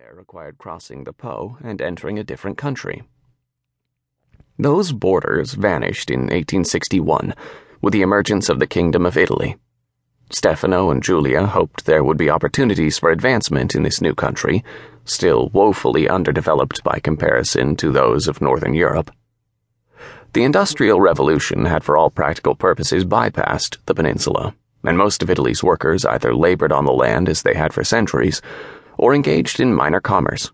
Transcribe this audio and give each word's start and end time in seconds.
there 0.00 0.14
required 0.14 0.56
crossing 0.56 1.04
the 1.04 1.12
Po 1.12 1.58
and 1.62 1.82
entering 1.82 2.18
a 2.18 2.24
different 2.24 2.56
country. 2.56 3.02
Those 4.58 4.92
borders 4.92 5.52
vanished 5.52 6.10
in 6.10 6.20
1861 6.20 7.34
with 7.82 7.92
the 7.92 8.00
emergence 8.00 8.48
of 8.48 8.60
the 8.60 8.66
Kingdom 8.66 9.04
of 9.04 9.18
Italy. 9.18 9.56
Stefano 10.30 10.90
and 10.90 11.02
Giulia 11.02 11.44
hoped 11.44 11.84
there 11.84 12.02
would 12.02 12.16
be 12.16 12.30
opportunities 12.30 12.98
for 12.98 13.10
advancement 13.10 13.74
in 13.74 13.82
this 13.82 14.00
new 14.00 14.14
country, 14.14 14.64
still 15.04 15.50
woefully 15.52 16.08
underdeveloped 16.08 16.82
by 16.82 16.98
comparison 16.98 17.76
to 17.76 17.92
those 17.92 18.26
of 18.26 18.40
Northern 18.40 18.72
Europe. 18.72 19.10
The 20.32 20.44
Industrial 20.44 20.98
Revolution 20.98 21.66
had, 21.66 21.84
for 21.84 21.98
all 21.98 22.08
practical 22.08 22.54
purposes, 22.54 23.04
bypassed 23.04 23.76
the 23.84 23.94
peninsula, 23.94 24.54
and 24.82 24.96
most 24.96 25.22
of 25.22 25.28
Italy's 25.28 25.62
workers 25.62 26.06
either 26.06 26.34
labored 26.34 26.72
on 26.72 26.86
the 26.86 26.92
land 26.92 27.28
as 27.28 27.42
they 27.42 27.52
had 27.52 27.74
for 27.74 27.84
centuries 27.84 28.40
or 29.00 29.14
engaged 29.14 29.60
in 29.60 29.74
minor 29.74 30.00
commerce. 30.00 30.52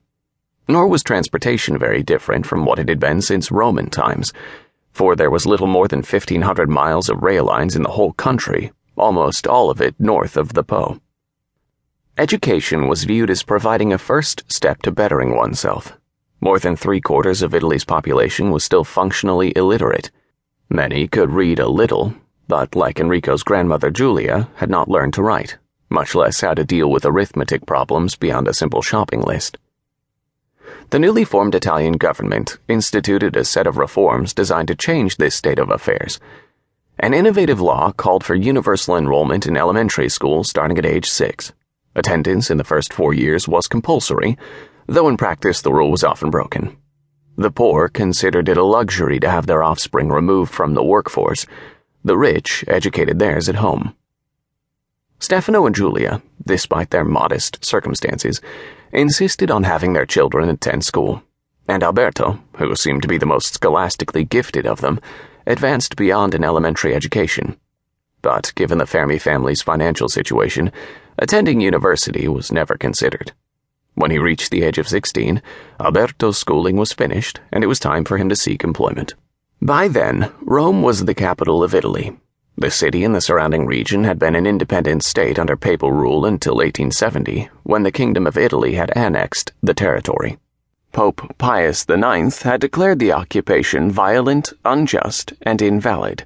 Nor 0.68 0.86
was 0.86 1.02
transportation 1.02 1.76
very 1.76 2.02
different 2.02 2.46
from 2.46 2.64
what 2.64 2.78
it 2.78 2.88
had 2.88 3.00
been 3.00 3.20
since 3.20 3.50
Roman 3.50 3.90
times, 3.90 4.32
for 4.92 5.16
there 5.16 5.30
was 5.30 5.46
little 5.46 5.66
more 5.66 5.88
than 5.88 5.98
1,500 5.98 6.70
miles 6.70 7.08
of 7.08 7.22
rail 7.22 7.44
lines 7.44 7.74
in 7.74 7.82
the 7.82 7.90
whole 7.90 8.12
country, 8.12 8.72
almost 8.96 9.48
all 9.48 9.68
of 9.68 9.80
it 9.80 9.96
north 9.98 10.36
of 10.36 10.54
the 10.54 10.62
Po. 10.62 11.00
Education 12.16 12.86
was 12.86 13.04
viewed 13.04 13.30
as 13.30 13.42
providing 13.42 13.92
a 13.92 13.98
first 13.98 14.44
step 14.46 14.80
to 14.82 14.92
bettering 14.92 15.34
oneself. 15.34 15.92
More 16.40 16.60
than 16.60 16.76
three 16.76 17.00
quarters 17.00 17.42
of 17.42 17.52
Italy's 17.52 17.84
population 17.84 18.52
was 18.52 18.62
still 18.62 18.84
functionally 18.84 19.52
illiterate. 19.56 20.12
Many 20.70 21.08
could 21.08 21.30
read 21.32 21.58
a 21.58 21.68
little, 21.68 22.14
but 22.46 22.76
like 22.76 23.00
Enrico's 23.00 23.42
grandmother 23.42 23.90
Giulia, 23.90 24.48
had 24.54 24.70
not 24.70 24.88
learned 24.88 25.14
to 25.14 25.22
write, 25.22 25.58
much 25.88 26.14
less 26.14 26.40
how 26.40 26.54
to 26.54 26.64
deal 26.64 26.90
with 26.90 27.04
arithmetic 27.04 27.66
problems 27.66 28.16
beyond 28.16 28.48
a 28.48 28.54
simple 28.54 28.82
shopping 28.82 29.20
list. 29.20 29.58
The 30.90 30.98
newly 30.98 31.24
formed 31.24 31.54
Italian 31.54 31.94
government 31.94 32.58
instituted 32.68 33.36
a 33.36 33.44
set 33.44 33.66
of 33.66 33.76
reforms 33.76 34.32
designed 34.32 34.68
to 34.68 34.74
change 34.74 35.16
this 35.16 35.34
state 35.34 35.58
of 35.58 35.70
affairs. 35.70 36.20
An 36.98 37.12
innovative 37.12 37.60
law 37.60 37.92
called 37.92 38.24
for 38.24 38.34
universal 38.34 38.96
enrollment 38.96 39.46
in 39.46 39.56
elementary 39.56 40.08
school 40.08 40.44
starting 40.44 40.78
at 40.78 40.86
age 40.86 41.06
six. 41.06 41.52
Attendance 41.94 42.50
in 42.50 42.56
the 42.56 42.64
first 42.64 42.92
four 42.92 43.14
years 43.14 43.48
was 43.48 43.68
compulsory, 43.68 44.38
though 44.86 45.08
in 45.08 45.16
practice 45.16 45.60
the 45.60 45.72
rule 45.72 45.90
was 45.90 46.04
often 46.04 46.30
broken. 46.30 46.76
The 47.36 47.50
poor 47.50 47.88
considered 47.88 48.48
it 48.48 48.56
a 48.56 48.64
luxury 48.64 49.20
to 49.20 49.30
have 49.30 49.46
their 49.46 49.62
offspring 49.62 50.08
removed 50.08 50.52
from 50.52 50.74
the 50.74 50.82
workforce. 50.82 51.46
The 52.02 52.16
rich 52.16 52.64
educated 52.66 53.18
theirs 53.18 53.48
at 53.48 53.56
home. 53.56 53.94
Stefano 55.18 55.66
and 55.66 55.74
Giulia, 55.74 56.22
despite 56.46 56.90
their 56.90 57.04
modest 57.04 57.64
circumstances, 57.64 58.40
insisted 58.92 59.50
on 59.50 59.64
having 59.64 59.92
their 59.92 60.06
children 60.06 60.48
attend 60.48 60.84
school, 60.84 61.22
and 61.68 61.82
Alberto, 61.82 62.38
who 62.56 62.76
seemed 62.76 63.02
to 63.02 63.08
be 63.08 63.18
the 63.18 63.26
most 63.26 63.54
scholastically 63.54 64.24
gifted 64.24 64.66
of 64.66 64.80
them, 64.80 65.00
advanced 65.46 65.96
beyond 65.96 66.34
an 66.34 66.44
elementary 66.44 66.94
education. 66.94 67.56
But 68.22 68.52
given 68.56 68.78
the 68.78 68.86
Fermi 68.86 69.18
family's 69.18 69.62
financial 69.62 70.08
situation, 70.08 70.70
attending 71.18 71.60
university 71.60 72.28
was 72.28 72.52
never 72.52 72.76
considered. 72.76 73.32
When 73.94 74.10
he 74.10 74.18
reached 74.18 74.50
the 74.50 74.62
age 74.62 74.78
of 74.78 74.88
16, 74.88 75.40
Alberto's 75.80 76.36
schooling 76.36 76.76
was 76.76 76.92
finished, 76.92 77.40
and 77.50 77.64
it 77.64 77.68
was 77.68 77.78
time 77.78 78.04
for 78.04 78.18
him 78.18 78.28
to 78.28 78.36
seek 78.36 78.62
employment. 78.62 79.14
By 79.62 79.88
then, 79.88 80.30
Rome 80.42 80.82
was 80.82 81.04
the 81.04 81.14
capital 81.14 81.64
of 81.64 81.74
Italy, 81.74 82.18
the 82.58 82.70
city 82.70 83.04
and 83.04 83.14
the 83.14 83.20
surrounding 83.20 83.66
region 83.66 84.04
had 84.04 84.18
been 84.18 84.34
an 84.34 84.46
independent 84.46 85.04
state 85.04 85.38
under 85.38 85.56
papal 85.56 85.92
rule 85.92 86.24
until 86.24 86.54
1870, 86.54 87.50
when 87.64 87.82
the 87.82 87.92
Kingdom 87.92 88.26
of 88.26 88.38
Italy 88.38 88.74
had 88.74 88.90
annexed 88.96 89.52
the 89.62 89.74
territory. 89.74 90.38
Pope 90.92 91.36
Pius 91.36 91.84
IX 91.88 92.42
had 92.42 92.60
declared 92.60 92.98
the 92.98 93.12
occupation 93.12 93.90
violent, 93.90 94.54
unjust, 94.64 95.34
and 95.42 95.60
invalid. 95.60 96.24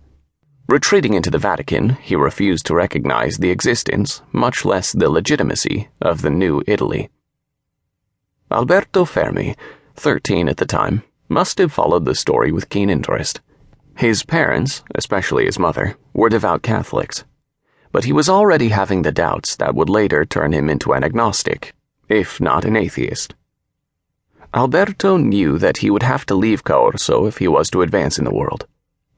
Retreating 0.69 1.15
into 1.15 1.31
the 1.31 1.39
Vatican, 1.39 1.91
he 2.01 2.15
refused 2.15 2.67
to 2.67 2.77
recognize 2.77 3.39
the 3.39 3.51
existence, 3.51 4.23
much 4.31 4.65
less 4.65 4.93
the 4.93 5.11
legitimacy, 5.11 5.89
of 6.01 6.23
the 6.23 6.31
new 6.31 6.63
Italy. 6.69 7.11
Alberto 8.53 9.05
Fermi, 9.05 9.57
13 9.97 10.49
at 10.49 10.59
the 10.59 10.67
time, 10.67 11.03
must 11.29 11.59
have 11.59 11.73
followed 11.73 12.05
the 12.05 12.15
story 12.15 12.53
with 12.53 12.69
keen 12.69 12.89
interest. 12.89 13.41
His 14.01 14.23
parents, 14.23 14.83
especially 14.95 15.45
his 15.45 15.59
mother, 15.59 15.99
were 16.15 16.31
devout 16.31 16.63
Catholics, 16.63 17.25
but 17.93 18.05
he 18.05 18.15
was 18.15 18.31
already 18.31 18.71
having 18.71 19.03
the 19.03 19.13
doubts 19.13 19.57
that 19.57 19.75
would 19.75 19.91
later 19.91 20.25
turn 20.25 20.55
him 20.55 20.71
into 20.71 20.95
an 20.95 21.05
agnostic, 21.05 21.75
if 22.09 22.41
not 22.41 22.65
an 22.65 22.77
atheist. 22.77 23.35
Alberto 24.55 25.19
knew 25.19 25.59
that 25.59 25.77
he 25.77 25.91
would 25.91 26.03
have 26.03 26.25
to 26.25 26.35
leave 26.35 26.65
Caorso 26.65 27.29
if 27.29 27.37
he 27.37 27.47
was 27.47 27.69
to 27.69 27.83
advance 27.83 28.19
in 28.19 28.25
the 28.25 28.33
world. 28.33 28.67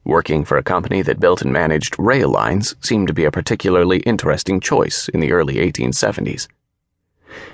Working 0.03 0.43
for 0.43 0.57
a 0.57 0.63
company 0.63 1.01
that 1.01 1.21
built 1.21 1.41
and 1.41 1.53
managed 1.53 1.95
rail 1.97 2.27
lines 2.27 2.75
seemed 2.81 3.07
to 3.07 3.13
be 3.13 3.23
a 3.23 3.31
particularly 3.31 3.99
interesting 3.99 4.59
choice 4.59 5.07
in 5.07 5.21
the 5.21 5.31
early 5.31 5.55
1870s. 5.65 6.49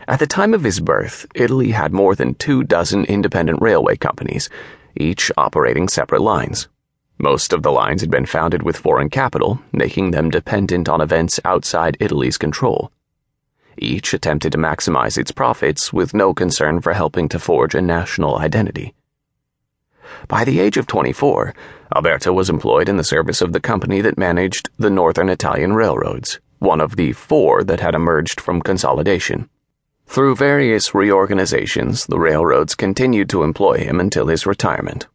At 0.07 0.17
the 0.17 0.25
time 0.25 0.55
of 0.55 0.63
his 0.63 0.79
birth, 0.79 1.27
Italy 1.35 1.69
had 1.69 1.93
more 1.93 2.15
than 2.15 2.33
two 2.33 2.63
dozen 2.63 3.05
independent 3.05 3.61
railway 3.61 3.97
companies, 3.97 4.49
each 4.95 5.31
operating 5.37 5.87
separate 5.87 6.23
lines. 6.23 6.67
Most 7.21 7.51
of 7.51 7.63
the 7.63 7.71
lines 7.71 7.99
had 7.99 8.09
been 8.09 8.25
founded 8.25 8.63
with 8.63 8.77
foreign 8.77 9.09
capital, 9.09 9.59
making 9.73 10.11
them 10.11 10.29
dependent 10.29 10.87
on 10.87 11.01
events 11.01 11.37
outside 11.43 11.97
Italy's 11.99 12.37
control. 12.37 12.93
Each 13.77 14.13
attempted 14.13 14.53
to 14.53 14.57
maximize 14.57 15.17
its 15.17 15.31
profits 15.31 15.91
with 15.91 16.13
no 16.13 16.33
concern 16.33 16.79
for 16.79 16.93
helping 16.93 17.27
to 17.29 17.37
forge 17.37 17.75
a 17.75 17.81
national 17.81 18.37
identity. 18.37 18.93
By 20.29 20.45
the 20.45 20.61
age 20.61 20.77
of 20.77 20.87
24, 20.87 21.53
Alberto 21.93 22.31
was 22.31 22.49
employed 22.49 22.87
in 22.87 22.95
the 22.95 23.03
service 23.03 23.41
of 23.41 23.51
the 23.51 23.59
company 23.59 23.99
that 23.99 24.17
managed 24.17 24.69
the 24.77 24.89
Northern 24.89 25.27
Italian 25.27 25.73
railroads, 25.73 26.39
one 26.59 26.79
of 26.79 26.95
the 26.95 27.11
four 27.11 27.65
that 27.65 27.81
had 27.81 27.95
emerged 27.95 28.39
from 28.39 28.61
consolidation. 28.61 29.49
Through 30.07 30.37
various 30.37 30.95
reorganizations, 30.95 32.05
the 32.05 32.17
railroads 32.17 32.75
continued 32.75 33.29
to 33.31 33.43
employ 33.43 33.79
him 33.79 33.99
until 33.99 34.27
his 34.27 34.45
retirement. 34.45 35.07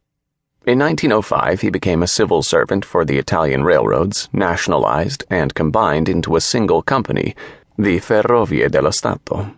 In 0.65 0.79
1905, 0.79 1.61
he 1.61 1.69
became 1.69 2.01
a 2.01 2.07
civil 2.07 2.41
servant 2.41 2.83
for 2.83 3.05
the 3.05 3.19
Italian 3.19 3.63
railroads, 3.63 4.29
nationalized 4.33 5.23
and 5.29 5.53
combined 5.53 6.09
into 6.09 6.35
a 6.35 6.41
single 6.41 6.81
company, 6.81 7.35
the 7.77 7.99
Ferrovie 7.99 8.67
dello 8.71 8.89
Stato. 8.89 9.53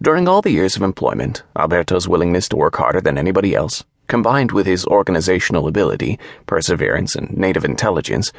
During 0.00 0.26
all 0.26 0.40
the 0.40 0.52
years 0.52 0.74
of 0.74 0.80
employment, 0.80 1.42
Alberto's 1.54 2.08
willingness 2.08 2.48
to 2.48 2.56
work 2.56 2.76
harder 2.76 3.02
than 3.02 3.18
anybody 3.18 3.54
else, 3.54 3.84
combined 4.06 4.52
with 4.52 4.64
his 4.64 4.86
organizational 4.86 5.68
ability, 5.68 6.18
perseverance, 6.46 7.14
and 7.14 7.36
native 7.36 7.66
intelligence, 7.66 8.32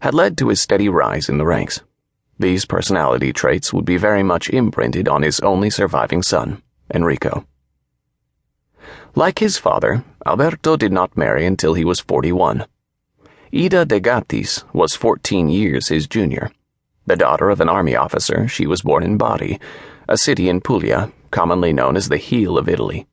had 0.00 0.14
led 0.14 0.38
to 0.38 0.48
his 0.48 0.62
steady 0.62 0.88
rise 0.88 1.28
in 1.28 1.36
the 1.36 1.44
ranks. 1.44 1.82
These 2.38 2.64
personality 2.64 3.34
traits 3.34 3.70
would 3.70 3.84
be 3.84 3.98
very 3.98 4.22
much 4.22 4.48
imprinted 4.48 5.08
on 5.08 5.20
his 5.20 5.40
only 5.40 5.68
surviving 5.68 6.22
son, 6.22 6.62
Enrico. 6.94 7.46
Like 9.14 9.40
his 9.40 9.58
father, 9.58 10.04
Alberto 10.24 10.78
did 10.78 10.90
not 10.90 11.18
marry 11.18 11.44
until 11.44 11.74
he 11.74 11.84
was 11.84 12.00
41. 12.00 12.64
Ida 13.54 13.84
de 13.84 14.00
Gattis 14.00 14.64
was 14.72 14.94
14 14.94 15.50
years 15.50 15.88
his 15.88 16.06
junior. 16.06 16.50
The 17.04 17.16
daughter 17.16 17.50
of 17.50 17.60
an 17.60 17.68
army 17.68 17.94
officer, 17.94 18.48
she 18.48 18.66
was 18.66 18.80
born 18.80 19.02
in 19.02 19.18
Bari, 19.18 19.60
a 20.08 20.16
city 20.16 20.48
in 20.48 20.62
Puglia, 20.62 21.12
commonly 21.30 21.74
known 21.74 21.94
as 21.94 22.08
the 22.08 22.16
heel 22.16 22.56
of 22.56 22.70
Italy. 22.70 23.06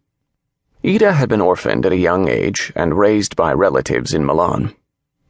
Ida 0.86 1.12
had 1.12 1.28
been 1.28 1.42
orphaned 1.42 1.86
at 1.86 1.92
a 1.92 1.98
young 1.98 2.30
age 2.30 2.72
and 2.78 2.98
raised 2.98 3.36
by 3.36 3.52
relatives 3.52 4.14
in 4.14 4.26
Milan. 4.26 4.74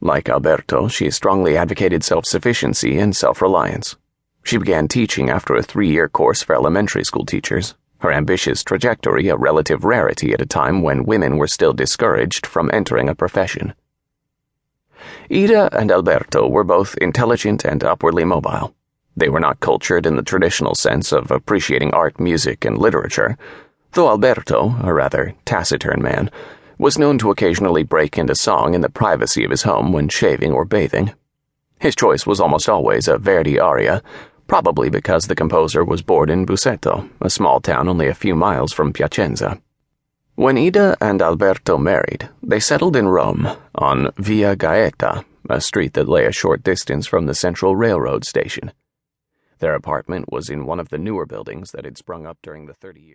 Like 0.00 0.28
Alberto, 0.28 0.86
she 0.86 1.10
strongly 1.10 1.56
advocated 1.56 2.04
self 2.04 2.26
sufficiency 2.26 2.96
and 2.96 3.16
self 3.16 3.42
reliance. 3.42 3.96
She 4.44 4.56
began 4.56 4.86
teaching 4.86 5.30
after 5.30 5.56
a 5.56 5.64
three 5.64 5.90
year 5.90 6.08
course 6.08 6.44
for 6.44 6.54
elementary 6.54 7.02
school 7.02 7.26
teachers 7.26 7.74
her 8.00 8.12
ambitious 8.12 8.64
trajectory 8.64 9.28
a 9.28 9.36
relative 9.36 9.84
rarity 9.84 10.32
at 10.32 10.40
a 10.40 10.46
time 10.46 10.82
when 10.82 11.04
women 11.04 11.36
were 11.36 11.46
still 11.46 11.72
discouraged 11.72 12.46
from 12.46 12.70
entering 12.72 13.08
a 13.08 13.14
profession. 13.14 13.74
Ida 15.30 15.70
and 15.72 15.90
Alberto 15.90 16.48
were 16.48 16.64
both 16.64 16.96
intelligent 16.98 17.64
and 17.64 17.82
upwardly 17.84 18.24
mobile. 18.24 18.74
They 19.16 19.28
were 19.28 19.40
not 19.40 19.60
cultured 19.60 20.06
in 20.06 20.16
the 20.16 20.22
traditional 20.22 20.74
sense 20.74 21.12
of 21.12 21.30
appreciating 21.30 21.92
art, 21.92 22.18
music, 22.18 22.64
and 22.64 22.78
literature, 22.78 23.36
though 23.92 24.08
Alberto, 24.08 24.76
a 24.82 24.92
rather 24.92 25.34
taciturn 25.44 26.02
man, 26.02 26.30
was 26.78 26.98
known 26.98 27.18
to 27.18 27.30
occasionally 27.30 27.82
break 27.82 28.16
into 28.16 28.34
song 28.34 28.72
in 28.72 28.80
the 28.80 28.88
privacy 28.88 29.44
of 29.44 29.50
his 29.50 29.62
home 29.62 29.92
when 29.92 30.08
shaving 30.08 30.52
or 30.52 30.64
bathing. 30.64 31.12
His 31.78 31.94
choice 31.94 32.26
was 32.26 32.40
almost 32.40 32.68
always 32.68 33.08
a 33.08 33.18
Verdi 33.18 33.58
aria, 33.58 34.02
probably 34.50 34.90
because 34.90 35.28
the 35.28 35.36
composer 35.36 35.84
was 35.84 36.02
born 36.02 36.28
in 36.28 36.44
Busseto, 36.44 37.08
a 37.20 37.30
small 37.30 37.60
town 37.60 37.88
only 37.88 38.08
a 38.08 38.14
few 38.14 38.34
miles 38.34 38.72
from 38.72 38.92
Piacenza. 38.92 39.62
When 40.34 40.58
Ida 40.58 40.96
and 41.00 41.22
Alberto 41.22 41.78
married, 41.78 42.28
they 42.42 42.58
settled 42.58 42.96
in 42.96 43.06
Rome, 43.06 43.48
on 43.76 44.10
Via 44.16 44.56
Gaeta, 44.56 45.24
a 45.48 45.60
street 45.60 45.92
that 45.92 46.08
lay 46.08 46.26
a 46.26 46.32
short 46.32 46.64
distance 46.64 47.06
from 47.06 47.26
the 47.26 47.34
Central 47.34 47.76
Railroad 47.76 48.24
station. 48.24 48.72
Their 49.60 49.76
apartment 49.76 50.32
was 50.32 50.50
in 50.50 50.66
one 50.66 50.80
of 50.80 50.88
the 50.88 50.98
newer 50.98 51.26
buildings 51.26 51.70
that 51.70 51.84
had 51.84 51.96
sprung 51.96 52.26
up 52.26 52.38
during 52.42 52.66
the 52.66 52.74
Thirty 52.74 53.02
Years. 53.02 53.08